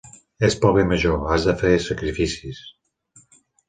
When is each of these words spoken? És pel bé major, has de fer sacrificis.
És 0.47 0.55
pel 0.63 0.73
bé 0.77 0.85
major, 0.93 1.21
has 1.35 1.47
de 1.51 1.57
fer 1.61 1.77
sacrificis. 1.91 2.67